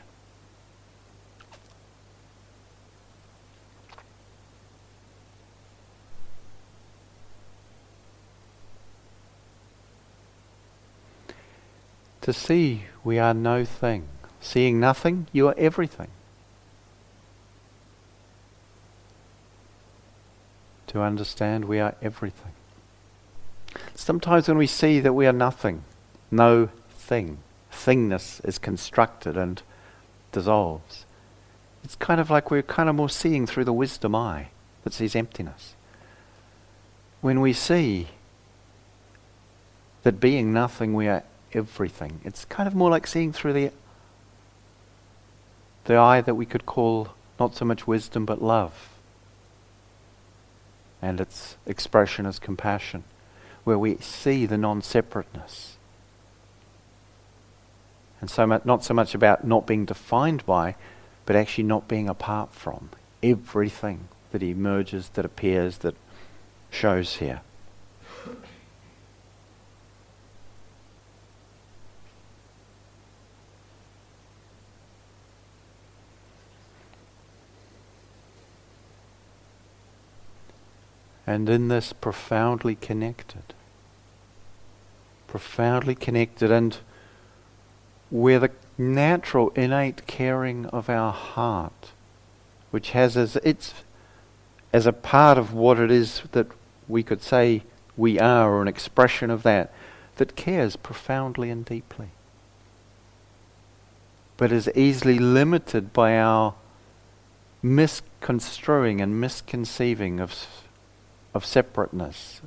[12.22, 14.08] To see we are no thing.
[14.42, 16.10] Seeing nothing, you are everything.
[20.98, 22.52] To understand we are everything.
[23.96, 25.84] Sometimes when we see that we are nothing,
[26.32, 27.38] no thing,
[27.72, 29.62] thingness is constructed and
[30.32, 31.06] dissolves.
[31.84, 34.50] It's kind of like we're kind of more seeing through the wisdom eye
[34.84, 35.76] that sees emptiness.
[37.22, 38.08] When we see
[40.04, 41.24] that being nothing, we are
[41.54, 43.72] everything, it's kind of more like seeing through the,
[45.86, 48.97] the eye that we could call not so much wisdom but love
[51.02, 53.04] and its expression as compassion,
[53.64, 55.78] where we see the non separateness.
[58.20, 60.76] And so not so much about not being defined by,
[61.26, 62.90] but actually not being apart from
[63.22, 65.96] everything that emerges, that appears, that
[66.72, 67.42] shows here.
[81.28, 83.54] And in this profoundly connected.
[85.28, 86.78] Profoundly connected, and
[88.10, 91.92] where the natural, innate caring of our heart,
[92.72, 93.74] which has as its
[94.72, 96.48] as a part of what it is that
[96.88, 97.64] we could say
[97.96, 99.74] we are, or an expression of that,
[100.18, 102.10] that cares profoundly and deeply,
[104.38, 106.54] but is easily limited by our
[107.64, 110.34] misconstruing and misconceiving of
[111.38, 112.42] of separateness,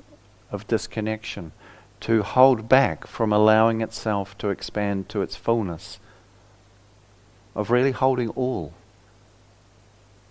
[0.51, 1.53] of disconnection,
[2.01, 6.01] to hold back from allowing itself to expand to its fullness,
[7.55, 8.73] of really holding all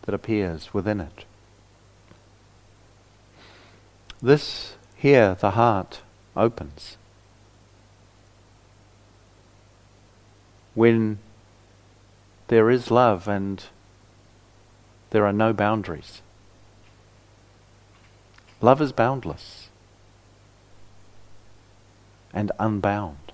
[0.02, 1.24] that appears within it.
[4.22, 6.02] This here, the heart
[6.36, 6.98] opens.
[10.76, 11.20] When
[12.50, 13.64] there is love and
[15.12, 16.22] there are no boundaries.
[18.62, 19.70] Love is boundless
[22.34, 23.32] and unbound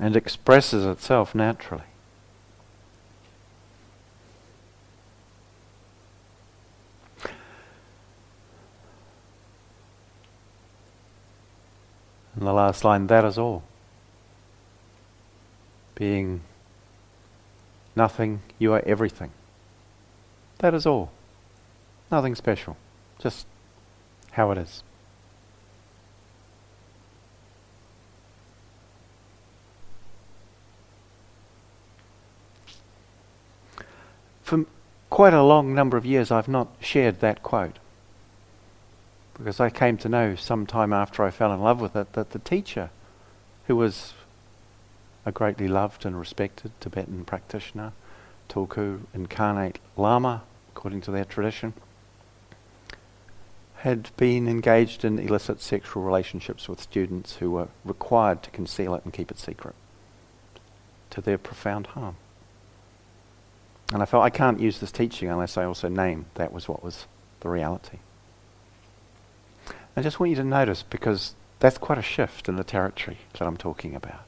[0.00, 1.84] and expresses itself naturally.
[12.34, 13.62] And the last line, that is all.
[15.94, 16.40] Being
[17.94, 19.30] nothing, you are everything.
[20.62, 21.10] That is all.
[22.08, 22.76] Nothing special.
[23.18, 23.48] Just
[24.30, 24.84] how it is.
[34.44, 34.64] For
[35.10, 37.80] quite a long number of years, I've not shared that quote.
[39.36, 42.30] Because I came to know some time after I fell in love with it that
[42.30, 42.90] the teacher,
[43.66, 44.12] who was
[45.26, 47.94] a greatly loved and respected Tibetan practitioner,
[48.48, 50.42] Tulku Incarnate Lama,
[50.74, 51.74] according to their tradition,
[53.76, 59.04] had been engaged in illicit sexual relationships with students who were required to conceal it
[59.04, 59.74] and keep it secret
[61.10, 62.16] to their profound harm.
[63.92, 66.82] And I felt I can't use this teaching unless I also name that was what
[66.82, 67.06] was
[67.40, 67.98] the reality.
[69.96, 73.46] I just want you to notice because that's quite a shift in the territory that
[73.46, 74.24] I'm talking about.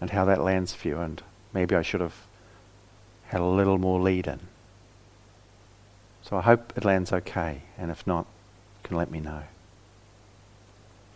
[0.00, 1.22] And how that lands for you, and
[1.54, 2.26] maybe I should have
[3.30, 4.40] had a little more lead in.
[6.22, 9.44] So I hope it lands okay, and if not, you can let me know.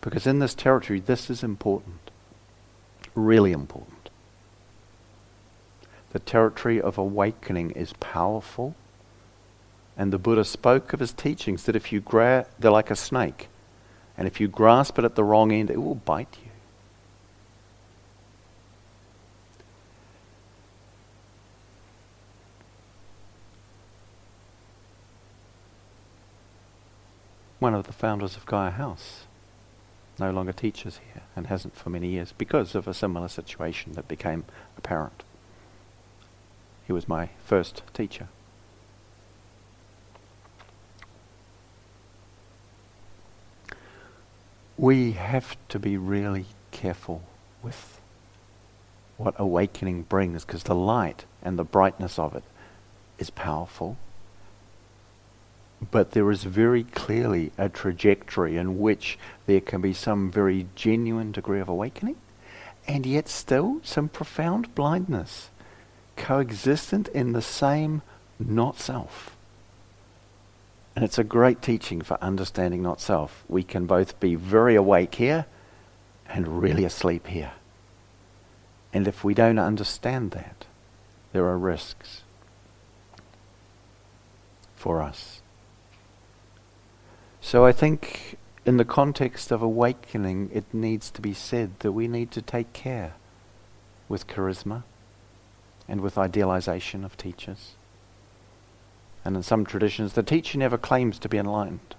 [0.00, 2.12] Because in this territory, this is important.
[3.16, 4.10] Really important.
[6.12, 8.76] The territory of awakening is powerful.
[9.96, 13.48] And the Buddha spoke of his teachings that if you grab, they're like a snake.
[14.16, 16.43] And if you grasp it at the wrong end, it will bite you.
[27.58, 29.24] One of the founders of Gaia House
[30.18, 34.08] no longer teaches here and hasn't for many years because of a similar situation that
[34.08, 34.44] became
[34.76, 35.24] apparent.
[36.86, 38.28] He was my first teacher.
[44.76, 47.22] We have to be really careful
[47.62, 48.00] with
[49.16, 52.42] what awakening brings because the light and the brightness of it
[53.18, 53.96] is powerful.
[55.90, 61.32] But there is very clearly a trajectory in which there can be some very genuine
[61.32, 62.16] degree of awakening
[62.86, 65.50] and yet still some profound blindness
[66.16, 68.02] coexistent in the same
[68.38, 69.36] not self.
[70.94, 73.42] And it's a great teaching for understanding not self.
[73.48, 75.46] We can both be very awake here
[76.28, 77.52] and really asleep here.
[78.92, 80.66] And if we don't understand that,
[81.32, 82.22] there are risks
[84.76, 85.40] for us.
[87.44, 92.08] So I think in the context of awakening, it needs to be said that we
[92.08, 93.12] need to take care
[94.08, 94.82] with charisma
[95.86, 97.74] and with idealization of teachers.
[99.26, 101.94] And in some traditions, the teacher never claims to be enlightened,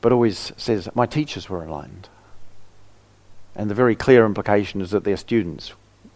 [0.00, 2.08] but always says, My teachers were enlightened.
[3.54, 5.72] And the very clear implication is that their students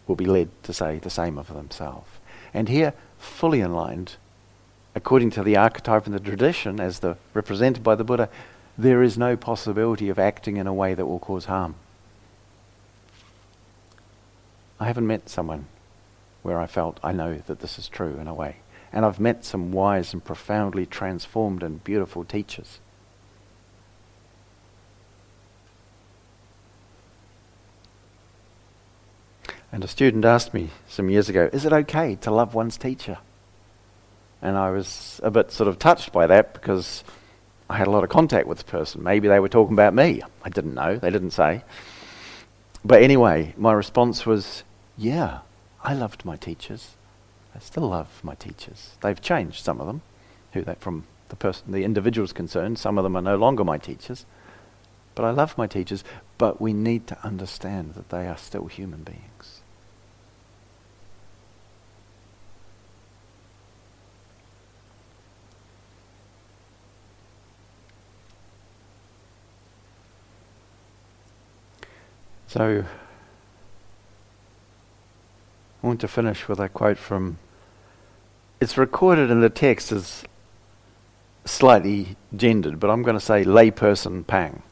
[0.09, 2.11] will be led to say the same of themselves.
[2.53, 4.17] And here, fully enlightened,
[4.99, 8.29] according to the archetype and the tradition, as the represented by the Buddha,
[8.77, 11.77] there is no possibility of acting in a way that will cause harm.
[14.81, 15.67] I haven't met someone
[16.43, 18.57] where I felt I know that this is true in a way.
[18.93, 22.81] And I've met some wise and profoundly transformed and beautiful teachers.
[29.71, 33.19] And a student asked me some years ago, is it okay to love one's teacher?
[34.41, 37.03] And I was a bit sort of touched by that because
[37.69, 39.03] I had a lot of contact with the person.
[39.03, 40.23] Maybe they were talking about me.
[40.43, 40.97] I didn't know.
[40.97, 41.63] They didn't say.
[42.85, 44.63] But anyway, my response was,
[44.97, 45.41] yeah,
[45.83, 46.95] I loved my teachers.
[47.55, 48.93] I still love my teachers.
[49.01, 50.03] They've changed, some of them,
[50.53, 52.79] who they, from the person, the individual's concerned.
[52.79, 54.25] Some of them are no longer my teachers.
[55.15, 56.05] But I love my teachers,
[56.39, 59.58] but we need to understand that they are still human beings.
[72.49, 72.83] So,
[75.83, 77.39] I want to finish with a quote from.
[78.59, 80.25] It's recorded in the text as
[81.45, 84.63] slightly gendered, but I'm going to say layperson Pang.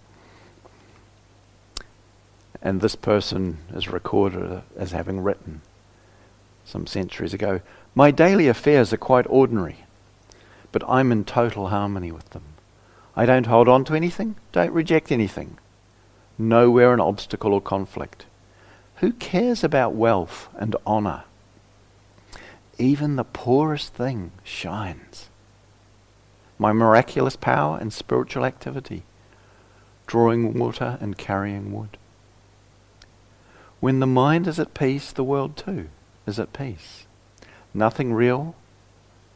[2.62, 5.61] And this person is recorded as having written
[6.64, 7.61] some centuries ago
[7.95, 9.85] My daily affairs are quite ordinary,
[10.72, 12.45] but I'm in total harmony with them.
[13.14, 15.59] I don't hold on to anything, don't reject anything.
[16.39, 18.26] Nowhere an obstacle or conflict.
[18.97, 21.24] Who cares about wealth and honor?
[22.78, 25.28] Even the poorest thing shines.
[26.59, 29.03] My miraculous power and spiritual activity,
[30.07, 31.97] drawing water and carrying wood.
[33.80, 35.89] When the mind is at peace, the world too
[36.26, 37.07] is at peace.
[37.74, 38.55] Nothing real,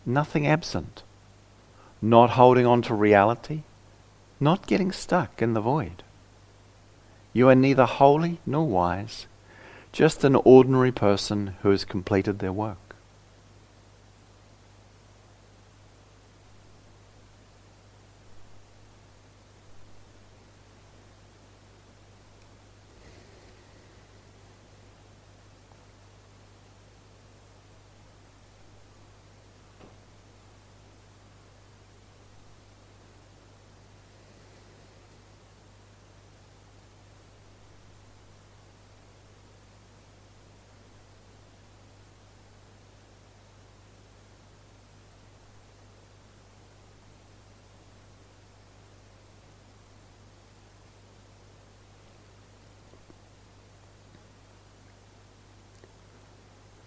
[0.06, 1.02] nothing absent.
[2.02, 3.62] Not holding on to reality,
[4.38, 6.02] not getting stuck in the void.
[7.32, 9.26] You are neither holy nor wise,
[9.92, 12.89] just an ordinary person who has completed their work.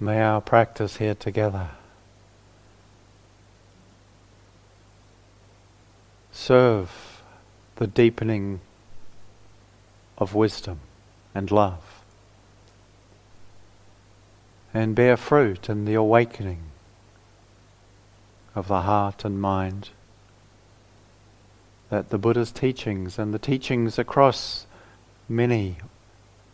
[0.03, 1.69] May our practice here together.
[6.29, 7.23] Serve
[7.77, 8.59] the deepening
[10.17, 10.81] of wisdom
[11.33, 12.01] and love.
[14.73, 16.63] And bear fruit in the awakening
[18.55, 19.91] of the heart and mind
[21.89, 24.67] that the Buddha's teachings and the teachings across
[25.29, 25.77] many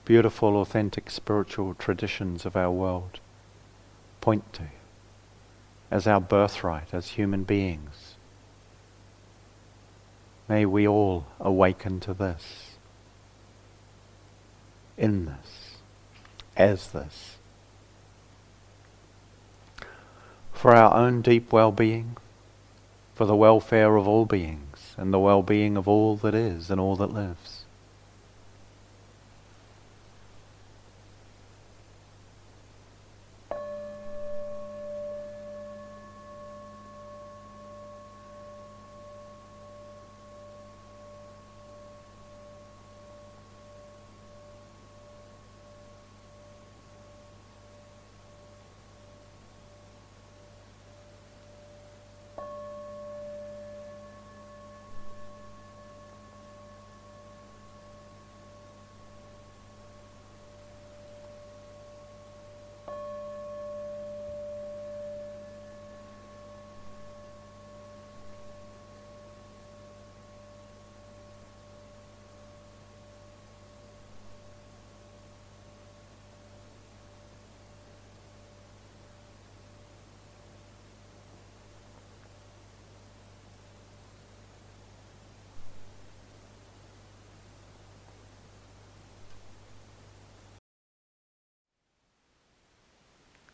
[0.06, 3.20] beautiful, authentic spiritual traditions of our world
[4.22, 4.64] point to
[5.92, 8.16] as our birthright as human beings.
[10.48, 12.72] May we all awaken to this,
[14.98, 15.78] in this,
[16.58, 17.38] as this.
[20.54, 22.18] For our own deep well-being,
[23.16, 26.96] for the welfare of all beings, and the well-being of all that is and all
[26.98, 27.59] that lives.